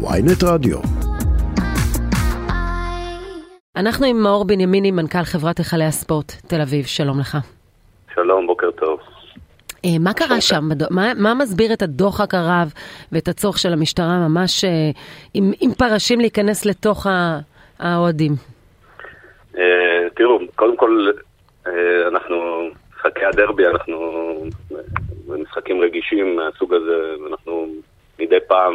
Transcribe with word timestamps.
ויינט 0.00 0.44
רדיו. 0.44 0.78
אנחנו 3.76 4.06
עם 4.06 4.22
מאור 4.22 4.44
בנימיני, 4.44 4.90
מנכ"ל 4.90 5.22
חברת 5.24 5.58
היכלי 5.58 5.84
הספורט 5.84 6.32
תל 6.48 6.60
אביב, 6.60 6.84
שלום 6.84 7.20
לך. 7.20 7.36
שלום, 8.14 8.46
בוקר 8.46 8.70
טוב. 8.70 9.00
אה, 9.84 9.90
מה 10.00 10.12
קרה 10.14 10.40
שם? 10.40 10.64
מה, 10.90 11.12
מה 11.16 11.34
מסביר 11.34 11.72
את 11.72 11.82
הדוחק 11.82 12.34
הרב 12.34 12.72
ואת 13.12 13.28
הצורך 13.28 13.58
של 13.58 13.72
המשטרה 13.72 14.28
ממש 14.28 14.64
אה, 14.64 14.70
עם, 15.34 15.52
עם 15.60 15.70
פרשים 15.74 16.20
להיכנס 16.20 16.66
לתוך 16.66 17.06
האוהדים? 17.78 18.32
אה, 19.58 20.10
תראו, 20.16 20.38
קודם 20.56 20.76
כל, 20.76 21.10
אנחנו, 22.06 22.36
משחקי 22.96 23.24
הדרבי, 23.24 23.66
אנחנו 23.66 23.96
משחקים 25.28 25.80
רגישים 25.80 26.36
מהסוג 26.36 26.74
הזה, 26.74 27.14
אנחנו 27.30 27.66
מדי 28.18 28.40
פעם, 28.48 28.72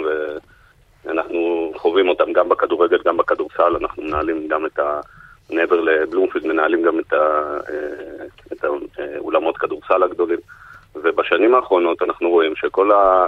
ואנחנו 1.05 1.71
חווים 1.75 2.09
אותם 2.09 2.33
גם 2.33 2.49
בכדורגל, 2.49 2.97
גם 3.05 3.17
בכדורסל, 3.17 3.75
אנחנו 3.81 4.03
מנהלים 4.03 4.47
גם 4.47 4.65
את 4.65 4.79
ה... 4.79 4.99
מעבר 5.49 5.79
לבלומפילד 5.79 6.47
מנהלים 6.47 6.81
גם 6.81 6.99
את, 6.99 7.13
ה, 7.13 7.57
את 8.53 8.63
האולמות 8.63 9.57
כדורסל 9.57 10.03
הגדולים. 10.03 10.39
ובשנים 10.95 11.55
האחרונות 11.55 12.01
אנחנו 12.01 12.29
רואים 12.29 12.55
שכל 12.55 12.91
ה... 12.91 13.27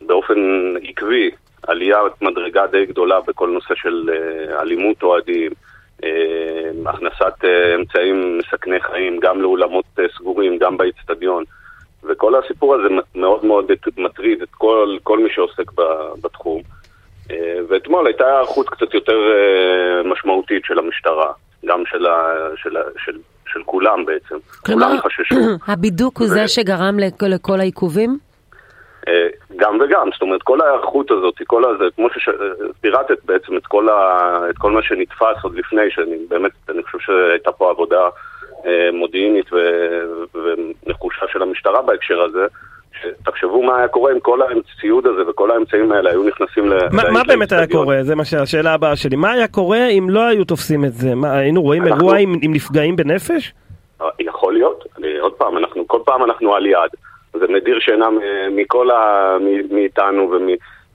באופן 0.00 0.38
עקבי, 0.82 1.30
עליית 1.66 2.22
מדרגה 2.22 2.66
די 2.66 2.86
גדולה 2.86 3.20
בכל 3.20 3.48
נושא 3.48 3.74
של 3.74 4.10
אה, 4.12 4.60
אלימות 4.60 5.02
אוהדים, 5.02 5.52
אה, 6.04 6.70
הכנסת 6.86 7.44
אה, 7.44 7.74
אמצעים 7.74 8.38
מסכני 8.38 8.80
חיים, 8.80 9.20
גם 9.20 9.40
לאולמות 9.40 9.84
סגורים, 10.16 10.58
גם 10.58 10.76
באיצטדיון. 10.76 11.44
וכל 12.04 12.34
הסיפור 12.34 12.74
הזה 12.74 12.88
מאוד 13.14 13.44
מאוד 13.44 13.64
מטריד 13.96 14.42
את 14.42 14.48
כל, 14.50 14.96
כל 15.02 15.18
מי 15.18 15.30
שעוסק 15.30 15.72
בתחום. 16.22 16.62
ואתמול 17.68 18.06
הייתה 18.06 18.26
היערכות 18.26 18.68
קצת 18.68 18.94
יותר 18.94 19.18
משמעותית 20.04 20.64
של 20.64 20.78
המשטרה, 20.78 21.32
גם 21.66 21.82
של, 21.86 22.06
ה, 22.06 22.48
של, 22.56 22.76
של, 23.04 23.18
של 23.52 23.62
כולם 23.64 24.04
בעצם. 24.04 24.36
כלומר, 24.66 24.86
כולם 24.86 24.98
חששו. 25.00 25.34
הבידוק 25.72 26.18
הוא 26.18 26.26
זה 26.26 26.48
שגרם 26.48 26.98
לכל 27.22 27.60
העיכובים? 27.60 28.18
אה, 29.08 29.28
גם 29.56 29.78
וגם, 29.80 30.08
זאת 30.12 30.22
אומרת, 30.22 30.42
כל 30.42 30.60
ההיערכות 30.60 31.10
הזאת, 31.10 31.34
כל 31.46 31.64
הזה, 31.64 31.84
כמו 31.96 32.08
שפירטת 32.10 33.24
בעצם 33.24 33.56
את 33.56 33.66
כל, 33.66 33.88
ה, 33.88 34.50
את 34.50 34.58
כל 34.58 34.70
מה 34.70 34.82
שנתפס 34.82 35.42
עוד 35.42 35.54
לפני, 35.54 35.90
שאני 35.90 36.16
באמת, 36.28 36.52
אני 36.68 36.82
חושב 36.82 36.98
שהייתה 36.98 37.52
פה 37.52 37.70
עבודה 37.70 38.02
אה, 38.02 38.10
מודיעינית 38.92 39.52
ו, 39.52 39.56
ונחושה 40.34 41.26
של 41.32 41.42
המשטרה 41.42 41.82
בהקשר 41.82 42.20
הזה. 42.22 42.46
תחשבו 43.24 43.62
מה 43.62 43.78
היה 43.78 43.88
קורה 43.88 44.12
אם 44.12 44.20
כל 44.20 44.40
הציוד 44.42 45.06
הזה 45.06 45.30
וכל 45.30 45.50
האמצעים 45.50 45.92
האלה 45.92 46.10
היו 46.10 46.22
נכנסים 46.22 46.68
ל... 46.68 46.74
מה, 46.92 47.02
מה 47.12 47.20
באמת 47.28 47.52
היה 47.52 47.66
קורה? 47.66 48.02
זה 48.02 48.14
מה 48.14 48.24
שהשאלה 48.24 48.74
הבאה 48.74 48.96
שלי. 48.96 49.16
מה 49.16 49.32
היה 49.32 49.48
קורה 49.48 49.86
אם 49.86 50.10
לא 50.10 50.26
היו 50.26 50.44
תופסים 50.44 50.84
את 50.84 50.92
זה? 50.92 51.14
מה, 51.14 51.38
היינו 51.38 51.62
רואים 51.62 51.82
אנחנו... 51.82 51.96
אירוע 51.96 52.18
עם, 52.18 52.34
עם 52.42 52.54
נפגעים 52.54 52.96
בנפש? 52.96 53.52
אה, 54.02 54.06
יכול 54.20 54.52
להיות. 54.52 54.84
אני, 54.98 55.18
עוד 55.18 55.32
פעם, 55.32 55.58
אנחנו, 55.58 55.88
כל 55.88 55.98
פעם 56.04 56.24
אנחנו 56.24 56.54
על 56.54 56.66
יד. 56.66 56.90
זה 57.32 57.46
מדיר 57.48 57.78
שינה 57.80 58.08
מכל 58.50 58.90
ה... 58.90 59.36
מאיתנו 59.70 60.32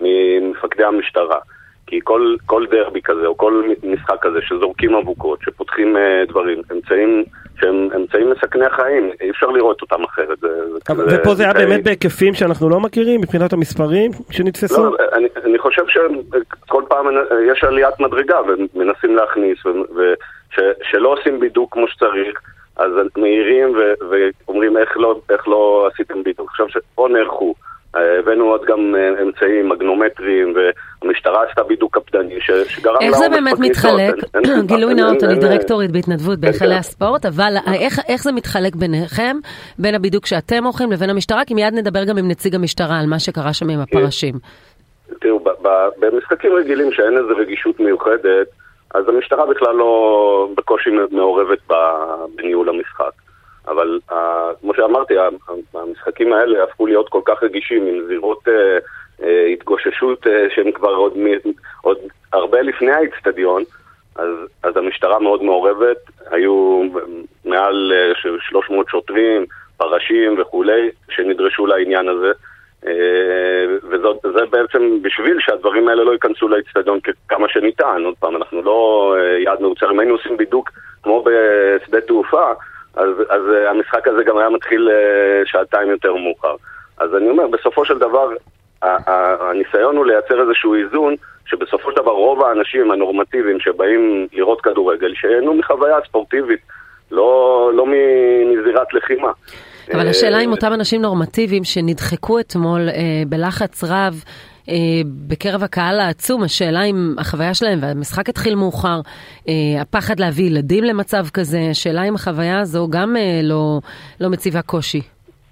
וממפקדי 0.01 0.83
המשטרה. 0.83 1.39
כי 1.87 1.99
כל, 2.03 2.35
כל 2.45 2.65
דרבי 2.71 3.01
כזה, 3.01 3.27
או 3.27 3.37
כל 3.37 3.63
משחק 3.83 4.15
כזה 4.21 4.39
שזורקים 4.41 4.95
אבוקות, 4.95 5.39
שפותחים 5.41 5.95
uh, 5.95 6.29
דברים, 6.29 6.61
אמצעים 6.71 7.23
שהם 7.59 7.89
אמצעים 7.95 8.31
מסכני 8.31 8.69
חיים, 8.69 9.11
אי 9.21 9.29
אפשר 9.29 9.47
לראות 9.47 9.81
אותם 9.81 10.03
אחרת. 10.03 10.39
זה, 10.39 10.47
אבל, 10.89 11.09
זה, 11.09 11.21
ופה 11.21 11.35
זה 11.35 11.43
היה 11.43 11.53
באמת 11.53 11.83
בהיקפים 11.83 12.33
שאנחנו 12.33 12.69
לא 12.69 12.79
מכירים, 12.79 13.21
מבחינת 13.21 13.53
המספרים 13.53 14.11
שנתפסו? 14.31 14.83
לא, 14.83 14.95
אני, 15.13 15.27
אני 15.43 15.59
חושב 15.59 15.83
שכל 15.87 16.83
פעם 16.87 17.05
יש 17.51 17.63
עליית 17.63 17.99
מדרגה 17.99 18.37
ומנסים 18.41 19.15
להכניס, 19.15 19.57
ושלא 19.65 21.09
עושים 21.09 21.39
בידוק 21.39 21.73
כמו 21.73 21.87
שצריך. 21.87 22.39
אז 22.77 22.91
מעירים 23.17 23.77
ואומרים 24.09 24.77
איך 24.77 24.97
לא, 24.97 25.19
איך 25.29 25.47
לא 25.47 25.89
עשיתם 25.93 26.23
בידוק. 26.23 26.49
עכשיו 26.49 26.69
שפה 26.69 27.07
נערכו, 27.11 27.55
אה, 27.59 27.64
הבאנו 27.95 28.45
עוד 28.45 28.65
גם 28.65 28.95
אה, 28.95 29.23
אמצעים 29.23 29.69
מגנומטריים, 29.69 30.53
והמשטרה 30.55 31.43
עשתה 31.49 31.63
בידוק 31.63 31.97
קפדני, 31.97 32.39
שגרם 32.41 32.95
איך 33.01 33.17
זה 33.17 33.29
באמת 33.29 33.59
מתחלק? 33.59 34.13
גילוי 34.65 34.93
נאות, 34.93 35.23
אני 35.23 35.39
דירקטורית 35.39 35.91
בהתנדבות 35.91 36.39
בהיכלי 36.39 36.75
הספורט, 36.75 37.25
אבל 37.25 37.53
איך 38.09 38.23
זה 38.23 38.31
מתחלק 38.31 38.75
ביניכם, 38.75 39.37
בין 39.79 39.95
הבידוק 39.95 40.25
שאתם 40.25 40.63
עורכים 40.63 40.91
לבין 40.91 41.09
המשטרה? 41.09 41.45
כי 41.45 41.53
מיד 41.53 41.73
נדבר 41.73 42.03
גם 42.03 42.17
עם 42.17 42.27
נציג 42.27 42.55
המשטרה 42.55 42.99
על 42.99 43.05
מה 43.05 43.19
שקרה 43.19 43.53
שם 43.53 43.69
עם 43.69 43.79
הפרשים. 43.79 44.33
תראו, 45.21 45.39
במשחקים 45.99 46.53
רגילים 46.53 46.91
שאין 46.91 47.17
איזו 47.17 47.37
רגישות 47.37 47.79
מיוחדת, 47.79 48.47
אז 48.93 49.09
המשטרה 49.09 49.45
בכלל 49.45 49.75
לא 49.75 50.47
בקושי 50.57 50.89
מעורבת 51.11 51.59
בניהול 52.35 52.69
המשחק. 52.69 53.24
אבל 53.67 53.99
uh, 54.11 54.15
כמו 54.61 54.73
שאמרתי, 54.73 55.13
המשחקים 55.73 56.33
האלה 56.33 56.63
הפכו 56.63 56.85
להיות 56.85 57.09
כל 57.09 57.21
כך 57.25 57.43
רגישים 57.43 57.87
עם 57.87 58.07
זירות 58.07 58.47
uh, 58.47 59.21
uh, 59.21 59.25
התגוששות 59.53 60.27
uh, 60.27 60.55
שהן 60.55 60.71
כבר 60.71 60.93
עוד, 60.93 61.13
עוד 61.81 61.97
הרבה 62.33 62.61
לפני 62.61 62.91
האיצטדיון, 62.91 63.63
אז, 64.15 64.29
אז 64.63 64.77
המשטרה 64.77 65.19
מאוד 65.19 65.43
מעורבת, 65.43 65.97
היו 66.31 66.83
מעל 67.45 67.93
uh, 68.13 68.17
300 68.49 68.89
שוטרים, 68.89 69.45
פרשים 69.77 70.41
וכולי, 70.41 70.89
שנדרשו 71.09 71.65
לעניין 71.65 72.07
הזה. 72.09 72.31
וזה 73.83 74.45
בעצם 74.49 75.01
בשביל 75.01 75.37
שהדברים 75.39 75.87
האלה 75.87 76.03
לא 76.03 76.11
ייכנסו 76.11 76.47
לאצטדיון 76.47 76.99
כמה 77.29 77.49
שניתן. 77.49 78.01
עוד 78.05 78.13
פעם, 78.19 78.35
אנחנו 78.35 78.61
לא 78.61 79.15
יעד 79.39 79.61
מאוצר, 79.61 79.91
אם 79.91 79.99
היינו 79.99 80.15
עושים 80.15 80.37
בידוק 80.37 80.69
כמו 81.03 81.23
בשדה 81.23 82.01
תעופה, 82.01 82.51
אז, 82.95 83.09
אז 83.29 83.41
uh, 83.41 83.69
המשחק 83.69 84.07
הזה 84.07 84.23
גם 84.23 84.37
היה 84.37 84.49
מתחיל 84.49 84.89
uh, 84.89 85.49
שעתיים 85.49 85.89
יותר 85.89 86.15
מאוחר. 86.15 86.55
אז 86.97 87.15
אני 87.15 87.29
אומר, 87.29 87.47
בסופו 87.47 87.85
של 87.85 87.97
דבר, 87.97 88.29
הניסיון 88.81 89.97
הוא 89.97 90.05
לייצר 90.05 90.41
איזשהו 90.41 90.75
איזון, 90.75 91.15
שבסופו 91.45 91.91
של 91.91 92.01
דבר 92.01 92.11
רוב 92.11 92.43
האנשים 92.43 92.91
הנורמטיביים 92.91 93.59
שבאים 93.59 94.27
לראות 94.33 94.61
כדורגל, 94.61 95.13
שיהנו 95.15 95.53
מחוויה 95.53 95.97
ספורטיבית, 96.07 96.59
לא, 97.11 97.71
לא 97.73 97.85
מזירת 97.87 98.93
לחימה. 98.93 99.31
אבל 99.93 100.07
השאלה 100.07 100.39
אם 100.39 100.51
אותם 100.51 100.73
אנשים 100.73 101.01
נורמטיביים 101.01 101.63
שנדחקו 101.63 102.39
אתמול 102.39 102.89
אה, 102.89 103.23
בלחץ 103.27 103.83
רב, 103.83 104.23
אה, 104.27 104.54
בקרב 105.27 105.63
הקהל 105.63 105.99
העצום, 105.99 106.43
השאלה 106.43 106.83
אם 106.83 107.15
החוויה 107.17 107.53
שלהם, 107.53 107.79
והמשחק 107.81 108.29
התחיל 108.29 108.55
מאוחר, 108.55 108.99
אה, 109.47 109.81
הפחד 109.81 110.19
להביא 110.19 110.45
ילדים 110.45 110.83
למצב 110.83 111.23
כזה, 111.33 111.57
השאלה 111.71 112.03
אם 112.03 112.15
החוויה 112.15 112.59
הזו 112.59 112.87
גם 112.89 113.17
אה, 113.17 113.39
לא, 113.43 113.79
לא 114.21 114.29
מציבה 114.29 114.61
קושי. 114.61 115.01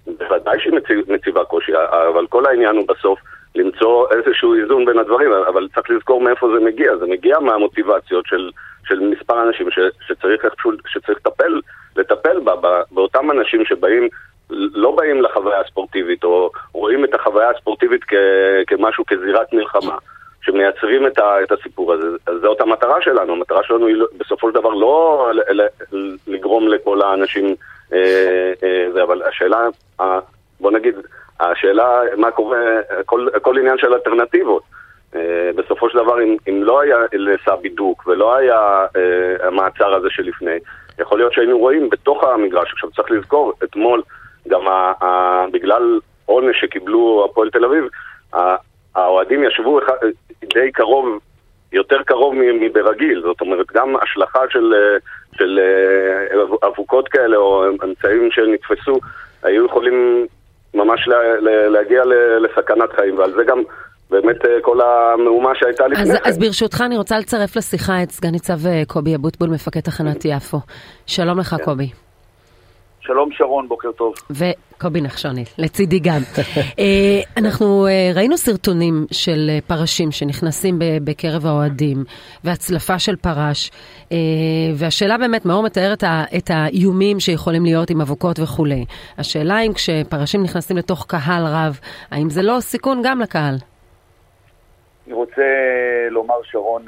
בוודאי 0.07 0.59
שהיא 0.59 0.73
מציב, 0.73 1.13
מציבה 1.13 1.43
קושי, 1.43 1.71
אבל 2.13 2.27
כל 2.27 2.45
העניין 2.45 2.75
הוא 2.75 2.87
בסוף 2.87 3.19
למצוא 3.55 4.07
איזשהו 4.11 4.53
איזון 4.55 4.85
בין 4.85 4.99
הדברים, 4.99 5.31
אבל 5.47 5.67
צריך 5.75 5.89
לזכור 5.89 6.21
מאיפה 6.21 6.47
זה 6.57 6.65
מגיע, 6.65 6.97
זה 6.97 7.05
מגיע 7.05 7.39
מהמוטיבציות 7.39 8.25
של, 8.25 8.49
של 8.87 8.99
מספר 8.99 9.43
אנשים 9.47 9.71
ש, 9.71 9.79
שצריך 10.07 10.41
שצריך 10.87 11.17
לטפל, 11.17 11.59
לטפל 11.95 12.39
בה, 12.39 12.81
באותם 12.91 13.31
אנשים 13.31 13.65
שבאים 13.65 14.07
לא 14.83 14.91
באים 14.91 15.21
לחוויה 15.21 15.61
הספורטיבית, 15.61 16.23
או 16.23 16.51
רואים 16.73 17.05
את 17.05 17.13
החוויה 17.13 17.49
הספורטיבית 17.49 18.03
כ, 18.03 18.13
כמשהו, 18.67 19.03
כזירת 19.07 19.53
מלחמה, 19.53 19.97
שמייצרים 20.41 21.07
את, 21.07 21.17
ה, 21.17 21.43
את 21.43 21.51
הסיפור 21.51 21.93
הזה. 21.93 22.07
אז 22.27 22.35
זאת 22.41 22.61
המטרה 22.61 23.01
שלנו, 23.01 23.33
המטרה 23.33 23.63
שלנו 23.63 23.87
היא 23.87 23.95
לא, 23.95 24.05
בסופו 24.17 24.49
של 24.49 24.55
דבר 24.55 24.69
לא 24.69 25.27
ל, 25.33 25.61
ל, 25.61 25.67
לגרום 26.27 26.67
לכל 26.67 27.01
האנשים, 27.01 27.55
אה, 27.93 28.51
אה, 28.63 28.85
זה, 28.93 29.03
אבל 29.03 29.21
השאלה, 29.23 29.67
אה, 30.01 30.19
בוא 30.59 30.71
נגיד, 30.71 30.95
השאלה 31.39 32.01
מה 32.17 32.31
קורה, 32.31 32.59
כל, 33.05 33.27
כל 33.41 33.57
עניין 33.57 33.77
של 33.77 33.93
אלטרנטיבות. 33.93 34.63
אה, 35.15 35.49
בסופו 35.55 35.89
של 35.89 35.97
דבר, 35.97 36.23
אם, 36.23 36.37
אם 36.49 36.63
לא 36.63 36.81
היה 36.81 36.97
נעשה 37.13 37.55
בידוק 37.55 38.07
ולא 38.07 38.35
היה 38.35 38.85
אה, 38.95 39.47
המעצר 39.47 39.93
הזה 39.95 40.07
שלפני, 40.09 40.57
יכול 40.99 41.17
להיות 41.17 41.33
שהיינו 41.33 41.57
רואים 41.57 41.89
בתוך 41.89 42.23
המגרש, 42.23 42.71
עכשיו 42.73 42.91
צריך 42.91 43.11
לזכור, 43.11 43.53
אתמול 43.63 44.01
גם 44.47 44.67
ה, 44.67 44.91
ה, 45.01 45.45
בגלל 45.51 45.99
עונש 46.25 46.61
שקיבלו 46.61 47.27
הפועל 47.31 47.49
תל 47.49 47.65
אביב, 47.65 47.85
האוהדים 48.95 49.43
ישבו 49.43 49.79
אחד, 49.79 49.93
די 50.53 50.71
קרוב, 50.71 51.19
יותר 51.71 52.03
קרוב 52.05 52.33
מברגיל, 52.35 53.21
זאת 53.21 53.41
אומרת 53.41 53.65
גם 53.73 53.95
השלכה 54.01 54.39
של, 54.49 54.73
של 55.37 55.59
אה, 55.59 56.67
אבוקות 56.67 57.07
כאלה 57.07 57.37
או 57.37 57.65
אמצעים 57.69 58.29
שנתפסו 58.31 58.99
היו 59.43 59.65
יכולים 59.65 60.27
ממש 60.73 61.07
לה, 61.07 61.17
להגיע 61.69 62.03
לסכנת 62.39 62.93
חיים, 62.95 63.17
ועל 63.19 63.33
זה 63.33 63.43
גם 63.43 63.63
באמת 64.09 64.45
אה, 64.45 64.61
כל 64.61 64.81
המהומה 64.81 65.51
שהייתה 65.55 65.87
לפני 65.87 66.05
כן. 66.05 66.29
אז 66.29 66.39
ברשותך 66.39 66.81
אני 66.85 66.97
רוצה 66.97 67.19
לצרף 67.19 67.55
לשיחה 67.55 68.03
את 68.03 68.11
סגן 68.11 68.29
ניצב 68.31 68.67
אה, 68.67 68.81
קובי 68.87 69.15
אבוטבול, 69.15 69.49
מפקד 69.49 69.79
תחנת 69.79 70.25
יפו. 70.25 70.57
שלום 71.05 71.39
לך 71.39 71.49
כן. 71.49 71.63
קובי. 71.63 72.02
שלום 73.05 73.31
שרון, 73.31 73.67
בוקר 73.67 73.91
טוב. 73.91 74.13
וקובי 74.29 75.01
נחשוני, 75.01 75.43
לצידי 75.57 75.99
גם. 75.99 76.21
אה, 76.79 77.19
אנחנו 77.37 77.87
אה, 77.87 78.11
ראינו 78.15 78.37
סרטונים 78.37 79.05
של 79.11 79.49
אה, 79.49 79.59
פרשים 79.67 80.11
שנכנסים 80.11 80.75
בקרב 81.03 81.45
האוהדים, 81.45 81.97
והצלפה 82.43 82.99
של 82.99 83.15
פרש, 83.15 83.71
והשאלה 84.75 85.17
באמת, 85.17 85.45
מאור 85.45 85.63
מתאר 85.63 85.93
את 86.37 86.49
האיומים 86.49 87.19
שיכולים 87.19 87.65
להיות 87.65 87.89
עם 87.89 88.01
אבוקות 88.01 88.39
וכולי. 88.39 88.85
השאלה 89.17 89.59
אם 89.59 89.73
כשפרשים 89.73 90.43
נכנסים 90.43 90.77
לתוך 90.77 91.05
קהל 91.07 91.43
רב, 91.45 91.79
האם 92.11 92.29
זה 92.29 92.41
לא 92.41 92.57
סיכון 92.59 93.01
גם 93.03 93.21
לקהל? 93.21 93.55
אני 95.07 95.13
רוצה 95.13 95.41
לומר, 96.09 96.35
שרון, 96.43 96.85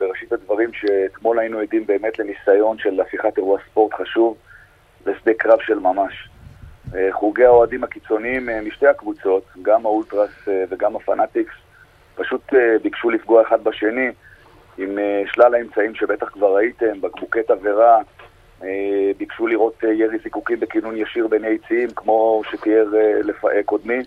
בראשית 0.00 0.32
הדברים, 0.32 0.70
שאתמול 0.72 1.38
היינו 1.38 1.58
עדים 1.58 1.86
באמת 1.86 2.18
לניסיון 2.18 2.78
של 2.78 3.00
הפיכת 3.00 3.38
אירוע 3.38 3.58
ספורט 3.70 3.94
חשוב. 3.94 4.36
לשדה 5.06 5.34
קרב 5.34 5.58
של 5.60 5.78
ממש. 5.78 6.28
אה, 6.94 7.08
חוגי 7.12 7.44
האוהדים 7.44 7.84
הקיצוניים 7.84 8.48
אה, 8.48 8.60
משתי 8.60 8.86
הקבוצות, 8.86 9.44
גם 9.62 9.86
האולטרס 9.86 10.48
אה, 10.48 10.64
וגם 10.68 10.96
הפנאטיקס, 10.96 11.54
פשוט 12.14 12.52
ביקשו 12.82 13.10
לפגוע 13.10 13.42
אחד 13.42 13.64
בשני 13.64 14.10
עם 14.78 14.98
שלל 15.26 15.54
האמצעים 15.54 15.94
שבטח 15.94 16.28
כבר 16.28 16.56
ראיתם, 16.56 17.00
בקבוקי 17.00 17.42
תבערה, 17.42 17.98
ביקשו 19.18 19.46
לראות 19.46 19.82
ירי 19.82 20.18
זיקוקים 20.22 20.60
בכינון 20.60 20.96
ישיר 20.96 21.26
בין 21.26 21.44
היציעים, 21.44 21.88
כמו 21.96 22.42
שתיאר 22.50 22.86
קודמי, 23.64 23.98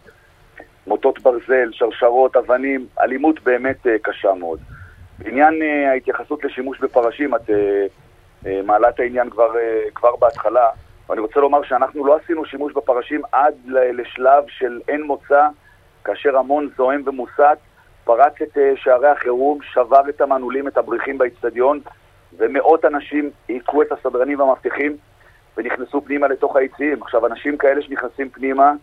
מוטות 0.87 1.19
ברזל, 1.19 1.69
שרשרות, 1.71 2.37
אבנים, 2.37 2.87
אלימות 3.01 3.43
באמת 3.43 3.87
קשה 4.01 4.33
מאוד. 4.33 4.59
בעניין 5.19 5.61
ההתייחסות 5.91 6.43
לשימוש 6.43 6.79
בפרשים, 6.79 7.35
את 7.35 7.49
מעלה 8.63 8.89
את 8.89 8.99
העניין 8.99 9.29
כבר, 9.29 9.53
כבר 9.95 10.15
בהתחלה. 10.15 10.69
ואני 11.09 11.21
רוצה 11.21 11.39
לומר 11.39 11.63
שאנחנו 11.63 12.05
לא 12.05 12.17
עשינו 12.23 12.45
שימוש 12.45 12.73
בפרשים 12.73 13.21
עד 13.31 13.55
לשלב 13.67 14.43
של 14.47 14.79
אין 14.87 15.01
מוצא, 15.01 15.47
כאשר 16.03 16.37
המון 16.37 16.69
זועם 16.77 17.01
ומוסת 17.05 17.57
פרץ 18.03 18.33
את 18.43 18.57
אה, 18.57 18.71
שערי 18.75 19.07
החירום, 19.07 19.59
שבר 19.73 20.09
את 20.09 20.21
המנעולים, 20.21 20.67
את 20.67 20.77
הבריחים 20.77 21.17
באצטדיון, 21.17 21.79
ומאות 22.37 22.85
אנשים 22.85 23.29
היכו 23.47 23.81
את 23.81 23.91
הסדרנים 23.91 24.39
והמאבטחים 24.39 24.97
ונכנסו 25.57 26.01
פנימה 26.01 26.27
לתוך 26.27 26.55
היציעים. 26.55 27.03
עכשיו, 27.03 27.25
אנשים 27.25 27.57
כאלה 27.57 27.81
שנכנסים 27.81 28.29
פנימה, 28.29 28.73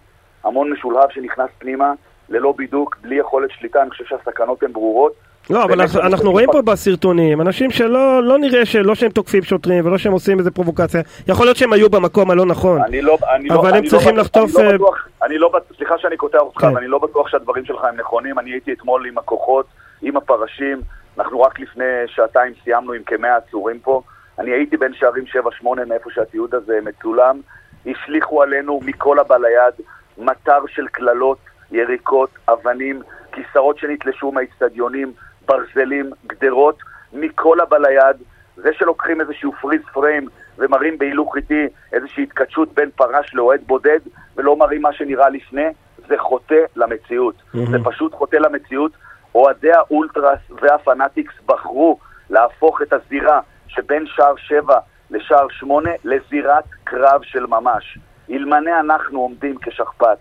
המון 0.45 0.73
משולהב 0.73 1.11
שנכנס 1.11 1.51
פנימה, 1.59 1.93
ללא 2.29 2.53
בידוק, 2.57 2.97
בלי 3.01 3.15
יכולת 3.15 3.51
שליטה, 3.51 3.83
אני 3.83 3.91
חושב 3.91 4.05
שהסכנות 4.05 4.63
הן 4.63 4.73
ברורות. 4.73 5.13
לא, 5.51 5.65
אבל 5.65 5.81
אנחנו, 5.81 6.31
רואים 6.33 6.49
פה 6.53 6.63
בסרטונים 6.63 7.41
אנשים 7.41 7.71
שלא 7.71 8.23
לא 8.23 8.39
נראה 8.39 8.67
שלא 8.67 8.95
שהם 8.95 9.11
תוקפים 9.11 9.43
שוטרים 9.43 9.87
ולא 9.87 9.99
שהם 9.99 10.13
עושים 10.13 10.39
איזה 10.39 10.51
פרובוקציה. 10.51 11.01
יכול 11.29 11.47
להיות 11.47 11.57
שהם 11.57 11.73
היו 11.73 11.91
במקום 11.91 12.31
הלא 12.31 12.47
נכון. 12.47 12.83
אני 12.83 13.03
לא, 13.03 13.19
אני 13.35 13.51
אבל 13.51 13.71
לא, 13.71 13.77
הם 13.77 13.87
צריכים 13.87 14.17
לא, 14.17 14.23
לחטוף... 14.23 14.57
אני 14.57 14.69
לא 14.69 14.75
בטוח, 14.75 15.09
אני 15.23 15.39
לא 15.39 15.49
בטוח, 15.49 15.77
סליחה 15.77 15.99
שאני 15.99 16.17
קוטע 16.17 16.39
אותך, 16.39 16.61
כן. 16.61 16.75
ואני 16.75 16.87
לא 16.87 16.99
בטוח 16.99 17.29
שהדברים 17.29 17.65
שלך 17.65 17.85
הם 17.85 17.97
נכונים. 17.97 18.39
אני 18.39 18.51
הייתי 18.51 18.73
אתמול 18.73 19.07
עם 19.07 19.19
הכוחות, 19.19 19.67
עם 20.03 20.17
הפרשים. 20.17 20.81
אנחנו 21.19 21.41
רק 21.41 21.61
לפני 21.61 21.85
שעתיים 22.07 22.53
סיימנו 22.65 22.93
עם 22.93 23.03
כמאה 23.07 23.37
עצורים 23.37 23.79
פה. 23.79 24.03
אני 24.39 24.51
הייתי 24.51 24.77
בין 24.77 24.95
שערים 24.95 25.25
7-8 25.63 25.67
מאיפה 25.87 26.11
שהתיעוד 26.15 26.55
הזה 26.55 26.79
מצולם. 26.83 27.41
השליכו 27.87 28.43
עלינו 28.43 28.81
מכל 28.85 29.19
הבא 29.19 29.37
ליד 29.37 29.87
מטר 30.19 30.59
של 30.69 30.87
קללות, 30.87 31.39
יריקות, 31.71 32.31
אבנים, 32.49 33.03
כיסאות 33.33 33.79
שנתלשו 33.79 34.33
מהאיצטדיונים. 34.33 35.13
ברזלים, 35.47 36.11
גדרות, 36.27 36.79
מכל 37.13 37.61
הבא 37.61 37.79
ליד. 37.79 38.17
זה 38.57 38.71
שלוקחים 38.73 39.21
איזשהו 39.21 39.53
פריז 39.53 39.81
פריים 39.93 40.29
ומראים 40.59 40.99
בהילוך 40.99 41.37
איטי 41.37 41.67
איזושהי 41.93 42.23
התכתשות 42.23 42.75
בין 42.75 42.91
פרש 42.91 43.35
לאוהד 43.35 43.61
בודד 43.67 43.99
ולא 44.37 44.57
מראים 44.57 44.83
מה 44.83 44.93
שנראה 44.93 45.29
לפני, 45.29 45.67
זה 46.09 46.15
חוטא 46.19 46.65
למציאות. 46.77 47.35
Mm-hmm. 47.35 47.71
זה 47.71 47.79
פשוט 47.85 48.15
חוטא 48.15 48.37
למציאות. 48.37 48.93
אוהדי 49.35 49.73
האולטרס 49.73 50.39
והפנאטיקס 50.51 51.35
בחרו 51.47 51.99
להפוך 52.31 52.83
את 52.83 52.93
הזירה 52.93 53.41
שבין 53.69 54.07
שער 54.07 54.37
7 54.37 54.79
לשער 55.11 55.49
8 55.51 55.91
לזירת 56.05 56.65
קרב 56.85 57.23
של 57.23 57.47
ממש. 57.47 57.99
אלמנה 58.31 58.81
אנחנו 58.81 59.21
עומדים 59.21 59.59
כשכפ"ץ 59.59 60.19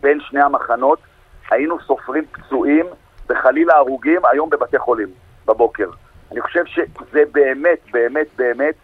בין 0.00 0.20
שני 0.20 0.42
המחנות, 0.42 0.98
היינו 1.50 1.80
סופרים 1.80 2.24
פצועים 2.32 2.86
וחלילה 3.32 3.74
הרוגים 3.74 4.20
היום 4.32 4.50
בבתי 4.50 4.78
חולים 4.78 5.08
בבוקר. 5.46 5.90
אני 6.32 6.40
חושב 6.40 6.64
שזה 6.66 7.22
באמת, 7.32 7.78
באמת, 7.92 8.26
באמת 8.36 8.74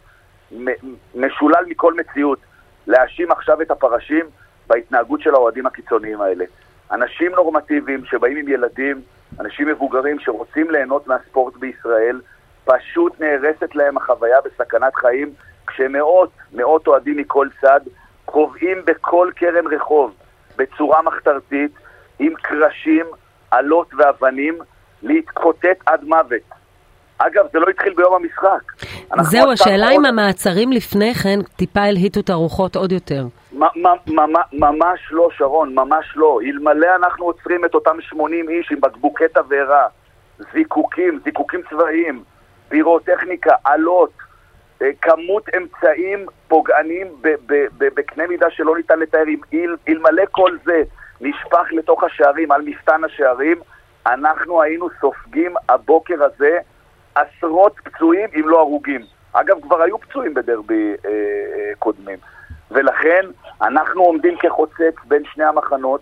משולל 1.14 1.64
מכל 1.66 1.94
מציאות 1.94 2.38
להאשים 2.86 3.32
עכשיו 3.32 3.62
את 3.62 3.70
הפרשים 3.70 4.24
בהתנהגות 4.66 5.20
של 5.20 5.34
האוהדים 5.34 5.66
הקיצוניים 5.66 6.20
האלה. 6.20 6.44
אנשים 6.90 7.32
נורמטיביים 7.32 8.04
שבאים 8.04 8.36
עם 8.36 8.48
ילדים, 8.48 9.00
אנשים 9.40 9.68
מבוגרים 9.68 10.20
שרוצים 10.20 10.70
ליהנות 10.70 11.06
מהספורט 11.06 11.56
בישראל, 11.56 12.20
פשוט 12.64 13.20
נהרסת 13.20 13.74
להם 13.74 13.96
החוויה 13.96 14.38
בסכנת 14.44 14.94
חיים, 14.94 15.32
כשמאות, 15.66 16.30
מאות 16.52 16.86
אוהדים 16.86 17.16
מכל 17.16 17.48
צד 17.60 17.80
קובעים 18.24 18.78
בכל 18.84 19.30
קרן 19.36 19.66
רחוב 19.66 20.14
בצורה 20.56 21.02
מחתרתית, 21.02 21.72
עם 22.18 22.34
קרשים, 22.34 23.06
אלות 23.52 23.94
ואבנים, 23.98 24.58
להתקוטט 25.02 25.78
עד 25.86 26.04
מוות. 26.04 26.58
אגב, 27.18 27.44
זה 27.52 27.58
לא 27.58 27.66
התחיל 27.70 27.94
ביום 27.94 28.14
המשחק. 28.14 28.72
זהו, 29.20 29.52
השאלה 29.52 29.90
אם 29.90 30.04
המעצרים 30.04 30.72
לפני 30.72 31.14
כן 31.14 31.38
טיפה 31.56 31.80
הלהיטו 31.80 32.20
את 32.20 32.30
הרוחות 32.30 32.76
עוד 32.76 32.92
יותר. 32.92 33.26
ממש 34.52 35.00
לא, 35.10 35.28
שרון, 35.36 35.74
ממש 35.74 36.06
לא. 36.16 36.40
אלמלא 36.44 36.88
אנחנו 36.96 37.24
עוצרים 37.24 37.64
את 37.64 37.74
אותם 37.74 37.96
80 38.00 38.48
איש 38.48 38.72
עם 38.72 38.80
בקבוקי 38.80 39.24
תבערה, 39.34 39.86
זיקוקים, 40.52 41.20
זיקוקים 41.24 41.60
צבאיים, 41.70 42.22
פירוטכניקה, 42.68 43.54
אלות, 43.66 44.12
אה, 44.82 44.90
כמות 45.02 45.48
אמצעים 45.56 46.26
פוגעניים 46.48 47.06
בקנה 47.78 48.26
מידה 48.26 48.46
שלא 48.50 48.76
ניתן 48.76 48.98
לתאר. 48.98 49.22
אלמלא 49.88 50.22
כל 50.30 50.56
זה 50.64 50.82
נשפך 51.20 51.67
לתוך 51.70 52.05
השערים, 52.05 52.53
על 52.53 52.62
מפתן 52.62 53.05
השערים, 53.05 53.61
אנחנו 54.06 54.62
היינו 54.62 54.88
סופגים 55.00 55.55
הבוקר 55.69 56.25
הזה 56.25 56.59
עשרות 57.15 57.75
פצועים, 57.85 58.29
אם 58.35 58.49
לא 58.49 58.61
הרוגים. 58.61 59.00
אגב, 59.32 59.61
כבר 59.62 59.82
היו 59.82 59.99
פצועים 59.99 60.35
בדרבי 60.35 60.94
אה, 61.05 61.11
אה, 61.11 61.73
קודמים. 61.79 62.19
ולכן 62.70 63.26
אנחנו 63.62 64.03
עומדים 64.03 64.37
כחוצץ 64.37 64.94
בין 65.05 65.23
שני 65.35 65.44
המחנות, 65.44 66.00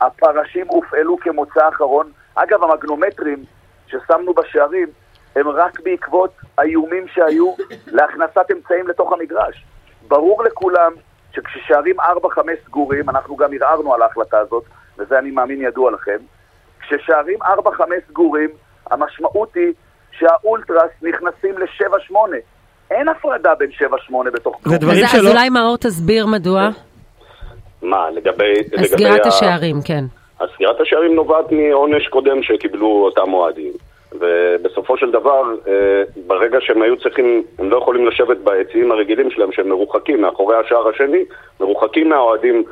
הפרשים 0.00 0.66
הופעלו 0.68 1.16
כמוצא 1.20 1.68
אחרון. 1.68 2.10
אגב, 2.34 2.62
המגנומטרים 2.62 3.44
ששמנו 3.86 4.34
בשערים 4.34 4.88
הם 5.36 5.48
רק 5.48 5.80
בעקבות 5.80 6.32
האיומים 6.58 7.08
שהיו 7.08 7.54
להכנסת 7.86 8.50
אמצעים 8.52 8.88
לתוך 8.88 9.12
המגרש. 9.12 9.64
ברור 10.08 10.44
לכולם 10.44 10.92
שכששערים 11.34 12.00
4-5 12.00 12.04
סגורים, 12.66 13.10
אנחנו 13.10 13.36
גם 13.36 13.50
ערערנו 13.52 13.94
על 13.94 14.02
ההחלטה 14.02 14.38
הזאת, 14.38 14.64
וזה 14.98 15.18
אני 15.18 15.30
מאמין 15.30 15.60
ידוע 15.60 15.90
לכם, 15.90 16.16
כששערים 16.80 17.42
4-5 17.42 17.46
סגורים, 18.08 18.48
המשמעות 18.90 19.54
היא 19.54 19.72
שהאולטרס 20.18 20.90
נכנסים 21.02 21.58
ל-7-8. 21.58 22.14
אין 22.90 23.08
הפרדה 23.08 23.54
בין 23.54 23.70
7-8 23.70 24.30
בתוך 24.32 24.60
כלום. 24.62 24.74
אז, 24.74 25.10
שלא... 25.10 25.20
אז 25.20 25.26
אולי 25.26 25.48
מאור 25.48 25.76
תסביר 25.76 26.26
מדוע. 26.26 26.68
מה, 27.82 28.10
לגבי... 28.10 28.54
סגירת 28.84 29.16
לגבי 29.16 29.28
השערים, 29.28 29.76
ה... 29.78 29.82
כן. 29.82 30.04
סגירת 30.54 30.80
השערים 30.80 31.14
נובעת 31.14 31.52
מעונש 31.52 32.08
קודם 32.08 32.42
שקיבלו 32.42 33.04
אותם 33.04 33.32
אוהדים. 33.32 33.72
ובסופו 34.22 34.96
של 34.96 35.10
דבר, 35.10 35.42
אה, 35.68 36.02
ברגע 36.26 36.58
שהם 36.60 36.82
היו 36.82 36.96
צריכים, 36.96 37.42
הם 37.58 37.70
לא 37.70 37.76
יכולים 37.76 38.06
לשבת 38.06 38.36
ביציעים 38.36 38.92
הרגילים 38.92 39.30
שלהם, 39.30 39.52
שהם 39.52 39.68
מרוחקים 39.68 40.20
מאחורי 40.20 40.56
השער 40.56 40.88
השני, 40.88 41.24
מרוחקים 41.60 42.08
מהאוהדים 42.08 42.64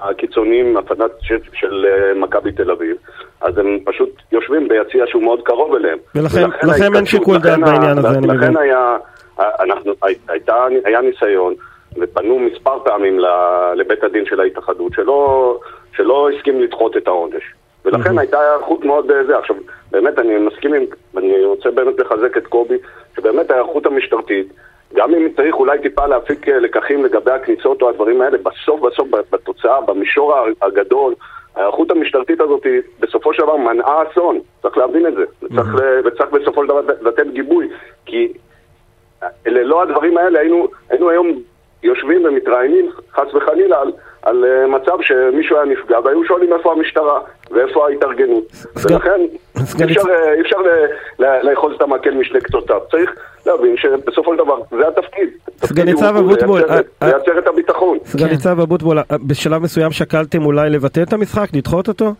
הקיצוניים, 0.00 0.76
הפנאט 0.76 1.10
של 1.52 1.86
אה, 1.86 2.14
מכבי 2.14 2.52
תל 2.52 2.70
אביב, 2.70 2.96
אז 3.40 3.58
הם 3.58 3.78
פשוט 3.84 4.10
יושבים 4.32 4.68
ביציע 4.68 5.04
שהוא 5.06 5.22
מאוד 5.22 5.42
קרוב 5.42 5.74
אליהם. 5.74 5.98
ולכן 6.14 6.94
אין 6.94 7.06
שיקול 7.06 7.38
דעת 7.38 7.60
בעניין 7.60 7.98
הזה, 7.98 8.08
אני 8.08 8.26
מבין. 8.26 8.30
לכן 8.30 8.56
היה, 8.56 8.96
אנחנו, 9.38 9.92
הייתה, 10.28 10.66
היה 10.84 11.00
ניסיון, 11.00 11.54
ופנו 11.96 12.38
מספר 12.38 12.78
פעמים 12.84 13.18
לבית 13.74 14.04
הדין 14.04 14.26
של 14.26 14.40
ההתאחדות, 14.40 14.92
שלא, 14.92 15.58
שלא 15.96 16.30
הסכים 16.30 16.60
לדחות 16.60 16.96
את 16.96 17.06
העונש. 17.06 17.42
ולכן 17.84 18.18
הייתה 18.18 18.40
היערכות 18.40 18.84
מאוד 18.84 19.10
אה, 19.10 19.24
זה. 19.24 19.38
עכשיו, 19.38 19.56
באמת, 19.90 20.18
אני 20.18 20.38
מסכים 20.38 20.74
עם, 20.74 20.84
אני 21.16 21.44
רוצה 21.44 21.70
באמת 21.70 22.00
לחזק 22.00 22.36
את 22.36 22.46
קובי, 22.46 22.76
שבאמת 23.16 23.50
ההיערכות 23.50 23.86
המשטרתית, 23.86 24.52
גם 24.94 25.14
אם 25.14 25.28
צריך 25.36 25.54
אולי 25.54 25.78
טיפה 25.78 26.06
להפיק 26.06 26.48
אה, 26.48 26.58
לקחים 26.58 27.04
לגבי 27.04 27.30
הכניסות 27.30 27.82
או 27.82 27.88
הדברים 27.88 28.22
האלה, 28.22 28.38
בסוף 28.38 28.80
בסוף 28.80 29.08
בתוצאה, 29.30 29.80
במישור 29.80 30.34
הגדול, 30.62 31.14
ההיערכות 31.56 31.90
המשטרתית 31.90 32.40
הזאת 32.40 32.66
בסופו 33.00 33.34
של 33.34 33.42
דבר 33.42 33.56
מנעה 33.56 34.02
אסון, 34.02 34.40
צריך 34.62 34.78
להבין 34.78 35.06
את 35.06 35.14
זה, 35.14 35.24
וצריך, 35.42 35.68
וצריך 36.04 36.30
בסופו 36.30 36.62
של 36.62 36.68
דבר 36.68 36.80
לתת 37.00 37.26
גיבוי, 37.32 37.68
כי 38.06 38.32
ללא 39.46 39.82
הדברים 39.82 40.18
האלה. 40.18 40.40
היינו, 40.40 40.68
היינו 40.90 41.10
היום 41.10 41.42
יושבים 41.82 42.24
ומתראיינים, 42.24 42.90
חס 43.12 43.34
וחלילה, 43.34 43.80
על, 43.80 43.92
על 44.22 44.44
uh, 44.44 44.66
מצב 44.66 44.96
שמישהו 45.00 45.56
היה 45.56 45.64
נפגע, 45.64 45.98
והיו 46.04 46.24
שואלים 46.24 46.52
איפה 46.52 46.72
המשטרה 46.72 47.20
ואיפה 47.50 47.86
ההתארגנות. 47.86 48.44
ולכן 48.76 49.20
סגן... 49.56 49.88
אפשר, 49.88 50.00
אי 50.34 50.40
אפשר 50.40 50.56
לאחוז 51.18 51.74
את 51.76 51.82
המקל 51.82 52.10
משני 52.10 52.40
קצותיו. 52.40 52.80
צריך 52.90 53.10
להבין 53.46 53.76
שבסופו 53.76 54.32
של 54.32 54.38
דבר 54.38 54.60
זה 54.70 54.88
התפקיד. 54.88 55.28
סגן 55.64 55.84
ניצב 55.84 56.16
אבוטבול, 56.16 56.62
לייצר 57.02 57.38
את 57.38 57.46
הביטחון. 57.46 57.98
סגן 58.04 58.24
כן. 58.24 58.30
ניצב 58.30 58.60
אבוטבול, 58.60 58.98
בשלב 59.26 59.62
מסוים 59.62 59.90
שקלתם 59.90 60.44
אולי 60.44 60.70
לבטל 60.70 61.02
את 61.02 61.12
המשחק, 61.12 61.48
לדחות 61.54 61.88
אותו? 61.88 62.14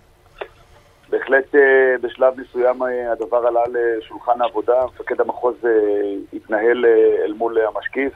בהחלט 1.11 1.55
אה, 1.55 1.95
בשלב 2.01 2.35
מסוים 2.41 2.83
אה, 2.83 3.13
הדבר 3.13 3.47
עלה 3.47 3.61
לשולחן 3.69 4.41
העבודה, 4.41 4.85
מפקד 4.85 5.21
המחוז 5.21 5.55
אה, 5.65 5.71
התנהל 6.33 6.85
אל 7.25 7.33
מול 7.33 7.59
המשקיף 7.59 8.13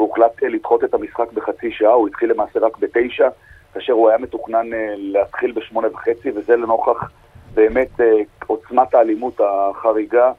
והוחלט 0.00 0.42
לדחות 0.42 0.84
את 0.84 0.94
המשחק 0.94 1.32
בחצי 1.32 1.70
שעה, 1.72 1.92
הוא 1.92 2.08
התחיל 2.08 2.30
למעשה 2.30 2.60
רק 2.60 2.78
בתשע, 2.78 3.28
כאשר 3.74 3.92
הוא 3.92 4.08
היה 4.08 4.18
מתוכנן 4.18 4.66
להתחיל 4.96 5.52
בשמונה 5.52 5.88
וחצי, 5.92 6.30
וזה 6.34 6.56
לנוכח 6.56 7.10
באמת 7.54 8.00
עוצמת 8.46 8.94
האלימות 8.94 9.40
החריגה. 9.40 10.32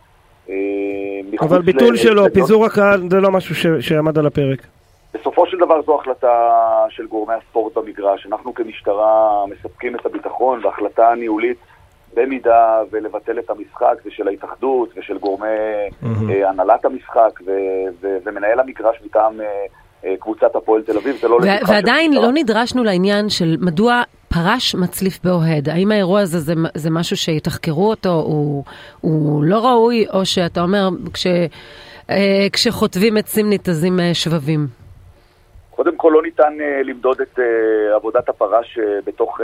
אבל 1.42 1.62
ביטול 1.62 1.96
שלו, 1.96 2.24
פיזור 2.34 2.66
הקהל, 2.66 3.10
זה 3.10 3.20
לא 3.20 3.32
משהו 3.32 3.56
ש... 3.56 3.68
שעמד 3.80 4.18
על 4.18 4.28
הפרק. 4.28 4.60
בסופו 5.14 5.48
של 5.48 5.58
דבר 5.58 5.82
זו 5.82 5.96
החלטה 5.96 6.54
של 6.90 7.08
גורמי 7.08 7.34
הספורט 7.34 7.78
במגרש. 7.78 8.28
אנחנו 8.28 8.54
כמשטרה 8.54 9.46
מספקים 9.46 9.96
את 9.96 10.06
הביטחון 10.06 10.66
והחלטה 10.66 11.14
ניהולית 11.16 11.58
במידה 12.14 12.82
ולבטל 12.92 13.40
את 13.40 13.50
המשחק 13.50 13.96
ושל 14.06 14.28
ההתאחדות 14.28 14.90
ושל 14.98 15.18
גורמי 15.18 15.48
mm-hmm. 16.04 16.48
הנהלת 16.48 16.86
המשחק 16.86 17.42
ו- 17.46 17.52
ו- 18.02 18.18
ומנהל 18.26 18.60
המגרש 18.60 19.02
מטעם 19.06 19.42
אה, 19.42 19.46
אה, 20.06 20.16
קבוצת 20.20 20.56
הפועל 20.56 20.82
תל 20.82 20.98
אביב, 20.98 21.16
זה 21.22 21.28
לא... 21.28 21.36
ו- 21.36 21.68
ועדיין 21.68 22.14
לא 22.14 22.32
נדרשנו 22.34 22.84
לעניין 22.84 23.30
של 23.30 23.58
מדוע 23.60 24.04
פרש 24.28 24.76
מצליף 24.76 25.20
באוהד. 25.24 25.70
האם 25.70 25.92
האירוע 25.92 26.20
הזה 26.22 26.40
זה, 26.40 26.54
זה 26.74 26.90
משהו 26.90 27.18
שיתחקרו 27.18 27.90
אותו, 27.90 28.10
הוא, 28.10 28.64
הוא 29.02 29.44
לא 29.44 29.66
ראוי, 29.68 30.06
או 30.14 30.26
שאתה 30.26 30.62
אומר, 30.62 30.90
כש, 31.14 31.28
כשחוטבים 32.54 33.18
עצים 33.18 33.50
ניתזים 33.50 34.00
שבבים? 34.14 34.81
קודם 35.84 35.98
כל 35.98 36.12
לא 36.14 36.22
ניתן 36.22 36.58
uh, 36.60 36.88
למדוד 36.88 37.22
את 37.22 37.40
uh, 37.40 37.96
עבודת 37.96 38.30
הפרש 38.30 38.78
uh, 38.78 39.06
בתוך 39.06 39.40
uh, 39.40 39.44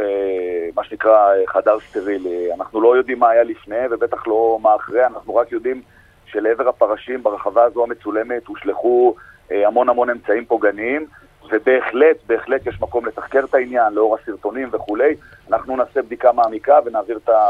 מה 0.76 0.84
שנקרא 0.84 1.34
uh, 1.34 1.50
חדר 1.50 1.80
סטרילי. 1.80 2.54
אנחנו 2.54 2.82
לא 2.82 2.98
יודעים 2.98 3.20
מה 3.20 3.30
היה 3.30 3.44
לפני 3.44 3.76
ובטח 3.92 4.28
לא 4.28 4.60
מה 4.62 4.76
אחרי, 4.76 5.06
אנחנו 5.06 5.36
רק 5.36 5.52
יודעים 5.52 5.82
שלעבר 6.26 6.70
הפרשים 6.70 7.24
ברחבה 7.24 7.64
הזו 7.64 7.84
המצולמת 7.84 8.48
הושלכו 8.48 9.16
uh, 9.50 9.54
המון 9.66 9.90
המון 9.90 10.10
אמצעים 10.10 10.46
פוגעניים 10.46 11.06
ובהחלט, 11.52 12.18
בהחלט 12.28 12.68
יש 12.68 12.82
מקום 12.82 13.06
לתחקר 13.06 13.46
את 13.50 13.54
העניין 13.54 13.94
לאור 13.94 14.16
הסרטונים 14.16 14.70
וכולי. 14.72 15.16
אנחנו 15.50 15.76
נעשה 15.76 16.02
בדיקה 16.02 16.32
מעמיקה 16.32 16.80
ונעביר 16.86 17.18
את, 17.18 17.30
ה, 17.30 17.42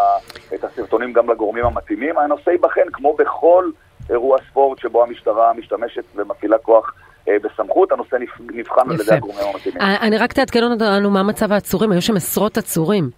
את 0.54 0.64
הסרטונים 0.64 1.14
גם 1.14 1.30
לגורמים 1.30 1.66
המתאימים. 1.66 2.18
הנושא 2.18 2.50
ייבחן 2.50 2.90
כמו 2.94 3.14
בכל 3.14 3.70
אירוע 4.10 4.38
ספורט 4.50 4.80
שבו 4.80 5.04
המשטרה 5.04 5.54
משתמשת 5.54 6.04
ומפעילה 6.16 6.58
כוח 6.58 6.94
בסמכות, 7.44 7.92
הנושא 7.92 8.16
נבחן 8.40 8.90
על 8.90 8.96
ידי 9.02 9.14
הגורמים 9.14 9.46
המתאימים. 9.54 9.82
אה, 9.82 9.98
אני 10.02 10.18
רק 10.18 10.34
תעדכן 10.34 10.64
אותנו 10.64 11.10
מה 11.10 11.24
מצב 11.24 11.52
העצורים, 11.52 11.92
היו 11.92 12.02
שם 12.02 12.16
עשרות 12.16 12.58
עצורים. 12.58 13.10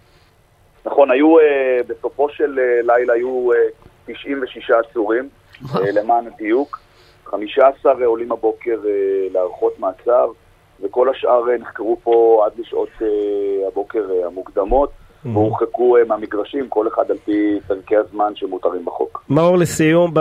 נכון, 0.85 1.11
היו, 1.11 1.39
אה, 1.39 1.79
בסופו 1.87 2.29
של 2.29 2.59
לילה 2.83 3.13
היו 3.13 3.49
96 4.05 4.71
עצורים, 4.71 5.29
למען 5.73 6.27
הדיוק. 6.27 6.79
15 7.25 8.05
עולים 8.05 8.31
הבוקר 8.31 8.79
להארכות 9.31 9.79
מעצר, 9.79 10.31
וכל 10.81 11.09
השאר 11.09 11.57
נחקרו 11.59 11.97
פה 12.03 12.43
עד 12.45 12.51
לשעות 12.59 12.89
הבוקר 13.67 14.05
המוקדמות. 14.25 14.89
Mm-hmm. 15.25 15.29
והורחקו 15.29 15.95
מהמגרשים, 16.07 16.67
כל 16.69 16.87
אחד 16.87 17.11
על 17.11 17.17
פי 17.25 17.59
פרקי 17.67 17.95
הזמן 17.97 18.31
שמותרים 18.35 18.85
בחוק. 18.85 19.23
מאור, 19.29 19.57
לסיום, 19.57 20.13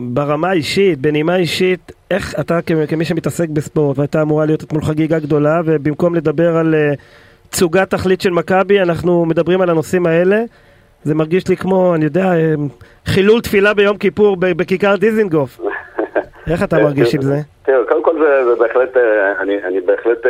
ברמה 0.00 0.50
האישית, 0.50 0.98
בנימה 1.00 1.36
אישית, 1.36 1.92
איך 2.10 2.40
אתה 2.40 2.58
כמי 2.88 3.04
שמתעסק 3.04 3.48
בספורט, 3.48 3.98
והייתה 3.98 4.22
אמורה 4.22 4.46
להיות 4.46 4.62
אתמול 4.62 4.82
חגיגה 4.82 5.18
גדולה, 5.18 5.60
ובמקום 5.64 6.14
לדבר 6.14 6.56
על 6.56 6.74
אה, 6.74 6.92
תצוגת 7.50 7.90
תכלית 7.90 8.20
של 8.20 8.30
מכבי, 8.30 8.80
אנחנו 8.80 9.24
מדברים 9.24 9.60
על 9.60 9.70
הנושאים 9.70 10.06
האלה. 10.06 10.42
זה 11.04 11.14
מרגיש 11.14 11.48
לי 11.48 11.56
כמו, 11.56 11.94
אני 11.94 12.04
יודע, 12.04 12.24
אה, 12.24 12.54
חילול 13.06 13.40
תפילה 13.40 13.74
ביום 13.74 13.96
כיפור 13.96 14.36
בכיכר 14.40 14.96
דיזינגוף. 14.96 15.60
איך 16.50 16.62
אתה 16.62 16.78
מרגיש 16.78 17.14
עם 17.14 17.22
זה? 17.22 17.36
תראה, 17.62 17.78
קודם 17.88 18.02
כל 18.04 18.18
זה 18.18 18.54
בהחלט, 18.58 18.96
אה, 18.96 19.42
אני 19.68 19.80
בהחלט 19.80 20.26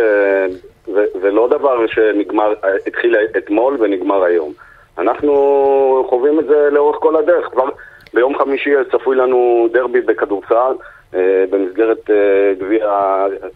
זה, 1.20 1.30
לא 1.30 1.48
דבר 1.48 1.86
שנגמר, 1.86 2.54
התחיל 2.86 3.16
אתמול 3.38 3.76
ונגמר 3.80 4.22
היום. 4.22 4.52
אנחנו 4.98 6.06
חווים 6.08 6.40
את 6.40 6.46
זה 6.46 6.68
לאורך 6.72 6.96
כל 7.00 7.16
הדרך. 7.16 7.48
כבר 7.52 7.68
ביום 8.14 8.38
חמישי 8.38 8.70
צפוי 8.92 9.16
לנו 9.16 9.68
דרבי 9.72 10.00
בכדורסל 10.00 10.72
אה, 11.14 11.44
במסגרת 11.50 12.10
אה, 12.10 12.54
גביע, 12.58 12.86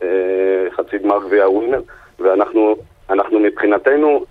אה, 0.03 0.71
חצי 0.71 0.99
גמר 0.99 1.19
גביע 1.27 1.49
ווינר, 1.49 1.81
ואנחנו 2.21 2.77
אנחנו 3.11 3.39
מבחינתנו 3.41 4.25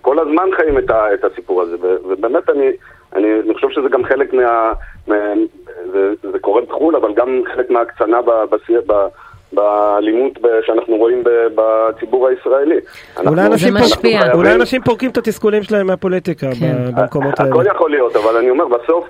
כל 0.00 0.18
הזמן 0.18 0.48
חיים 0.56 0.78
את, 0.78 1.24
הסיפור 1.24 1.62
הזה, 1.62 1.76
ובאמת 1.80 2.50
אני, 2.50 2.70
אני, 3.12 3.54
חושב 3.54 3.70
שזה 3.70 3.88
גם 3.88 4.04
חלק. 4.04 4.32
מה 4.32 4.72
זה, 5.92 6.12
זה 6.32 6.38
קורה 6.38 6.62
בחו"ל, 6.62 6.96
אבל 6.96 7.14
גם 7.14 7.42
חלק 7.54 7.70
מההקצנה 7.70 8.20
בשיח, 8.50 8.80
באלימות 9.52 10.32
שאנחנו 10.66 10.96
רואים 10.96 11.24
בציבור 11.54 12.28
הישראלי. 12.28 12.76
אולי 13.26 13.46
אנשים, 13.46 13.74
פורק, 13.78 14.34
אולי 14.34 14.54
אנשים 14.54 14.82
פורקים 14.82 15.10
את 15.10 15.16
התסכולים 15.16 15.62
שלהם 15.62 15.86
מהפוליטיקה 15.86 16.46
כן. 16.60 16.76
במקומות 16.96 17.40
האלה. 17.40 17.50
הכל 17.50 17.64
יכול 17.66 17.90
להיות, 17.90 18.16
אבל 18.16 18.36
אני 18.36 18.50
אומר, 18.50 18.64
בסוף 18.68 19.08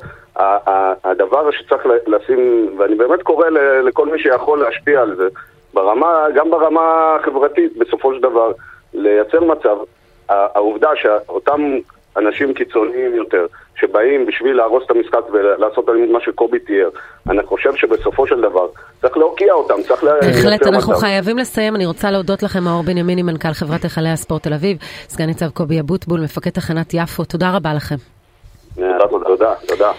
הדבר 1.04 1.50
שצריך 1.50 1.82
לשים, 2.06 2.74
ואני 2.78 2.94
באמת 2.94 3.22
קורא 3.22 3.46
לכל 3.84 4.06
מי 4.12 4.18
שיכול 4.18 4.58
להשפיע 4.58 5.00
על 5.00 5.16
זה, 5.16 5.28
ברמה, 5.74 6.24
גם 6.34 6.50
ברמה 6.50 7.16
החברתית, 7.20 7.76
בסופו 7.76 8.14
של 8.14 8.20
דבר, 8.20 8.52
לייצר 8.94 9.40
מצב, 9.40 9.76
העובדה 10.28 10.90
שאותם 10.96 11.78
אנשים 12.16 12.54
קיצוניים 12.54 13.14
יותר, 13.14 13.46
שבאים 13.80 14.26
בשביל 14.26 14.56
להרוס 14.56 14.82
את 14.86 14.90
המשחק 14.90 15.20
ולעשות 15.32 15.86
מה 16.12 16.20
שקובי 16.20 16.58
תיאר. 16.58 16.88
אני 17.30 17.42
חושב 17.42 17.74
שבסופו 17.76 18.26
של 18.26 18.40
דבר 18.40 18.66
צריך 19.00 19.16
להוקיע 19.16 19.52
אותם, 19.52 19.82
צריך 19.82 20.04
לייצר 20.04 20.28
מצב. 20.28 20.42
בהחלט, 20.42 20.66
אנחנו 20.66 20.94
חייבים 20.94 21.38
לסיים. 21.38 21.76
אני 21.76 21.86
רוצה 21.86 22.10
להודות 22.10 22.42
לכם, 22.42 22.64
מאור 22.64 22.82
בנימיני, 22.82 23.22
מנכ"ל 23.22 23.52
חברת 23.52 23.82
היכלי 23.82 24.08
הספורט 24.08 24.42
תל 24.42 24.54
אביב, 24.54 24.76
סגן 25.08 25.26
ניצב 25.26 25.48
קובי 25.48 25.80
אבוטבול, 25.80 26.20
מפקד 26.20 26.50
תחנת 26.50 26.94
יפו. 26.94 27.24
תודה 27.24 27.56
רבה 27.56 27.74
לכם. 27.74 27.96
תודה, 29.26 29.54
תודה. 29.68 29.92